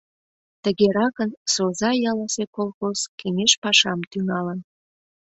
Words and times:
Тыгеракын 0.63 1.29
Соза 1.53 1.91
ялысе 2.11 2.45
колхоз 2.55 2.99
кеҥеж 3.19 3.51
пашам 3.63 3.99
тӱҥалын. 4.11 4.59